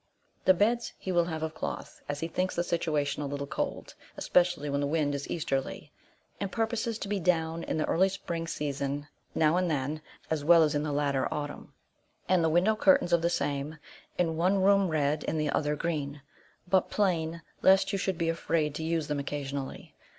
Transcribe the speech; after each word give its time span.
The 0.45 0.55
beds 0.55 0.93
he 0.97 1.11
will 1.11 1.25
have 1.25 1.43
of 1.43 1.53
cloth, 1.53 2.01
as 2.09 2.21
he 2.21 2.27
thinks 2.27 2.55
the 2.55 2.63
situation 2.63 3.21
a 3.21 3.27
little 3.27 3.45
cold, 3.45 3.93
especially 4.17 4.67
when 4.67 4.81
the 4.81 4.87
wind 4.87 5.13
is 5.13 5.29
easterly, 5.29 5.91
and 6.39 6.51
purposes 6.51 6.97
to 6.97 7.07
be 7.07 7.19
down 7.19 7.61
in 7.61 7.77
the 7.77 7.85
early 7.85 8.09
spring 8.09 8.47
season, 8.47 9.07
now 9.35 9.57
and 9.57 9.69
then, 9.69 10.01
as 10.31 10.43
well 10.43 10.63
as 10.63 10.73
in 10.73 10.81
the 10.81 10.91
latter 10.91 11.31
autumn; 11.31 11.75
and 12.27 12.43
the 12.43 12.49
window 12.49 12.75
curtains 12.75 13.13
of 13.13 13.21
the 13.21 13.29
same, 13.29 13.77
in 14.17 14.37
one 14.37 14.59
room 14.63 14.87
red, 14.89 15.23
in 15.25 15.37
the 15.37 15.51
other 15.51 15.75
green; 15.75 16.23
but 16.67 16.89
plain, 16.89 17.43
lest 17.61 17.91
you 17.93 17.99
should 17.99 18.17
be 18.17 18.27
afraid 18.29 18.73
to 18.73 18.83
use 18.83 19.05
them 19.05 19.19
occasionally. 19.19 19.93